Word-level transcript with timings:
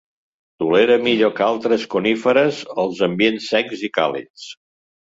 Tolera 0.63 0.95
millor 1.07 1.33
que 1.41 1.45
altres 1.49 1.85
coníferes 1.97 2.65
els 2.87 3.07
ambients 3.11 3.53
secs 3.55 3.87
i 3.91 3.97
càlids. 4.01 4.53